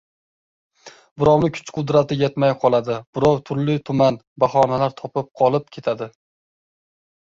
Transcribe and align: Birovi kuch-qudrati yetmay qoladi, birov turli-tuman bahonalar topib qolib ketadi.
Birovi 1.23 1.49
kuch-qudrati 1.57 2.17
yetmay 2.23 2.55
qoladi, 2.65 2.97
birov 3.19 3.39
turli-tuman 3.53 4.21
bahonalar 4.47 5.01
topib 5.05 5.33
qolib 5.45 5.73
ketadi. 5.81 6.15